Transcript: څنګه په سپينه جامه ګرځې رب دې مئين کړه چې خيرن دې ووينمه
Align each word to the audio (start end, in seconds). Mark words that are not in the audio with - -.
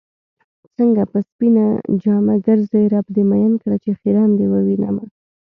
څنګه 0.75 1.03
په 1.11 1.17
سپينه 1.27 1.65
جامه 2.03 2.35
ګرځې 2.47 2.83
رب 2.93 3.05
دې 3.15 3.23
مئين 3.31 3.53
کړه 3.61 3.77
چې 3.83 3.89
خيرن 3.99 4.29
دې 4.37 4.47
ووينمه 4.49 5.03